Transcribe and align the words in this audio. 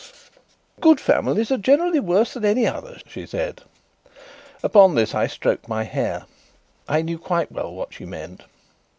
"Good 0.79 0.99
families 0.99 1.51
are 1.51 1.59
generally 1.59 1.99
worse 1.99 2.33
than 2.33 2.43
any 2.43 2.65
others," 2.65 3.03
she 3.05 3.27
said. 3.27 3.61
Upon 4.63 4.95
this 4.95 5.13
I 5.13 5.27
stroked 5.27 5.67
my 5.67 5.83
hair: 5.83 6.25
I 6.89 7.03
knew 7.03 7.19
quite 7.19 7.51
well 7.51 7.71
what 7.71 7.93
she 7.93 8.05
meant. 8.07 8.41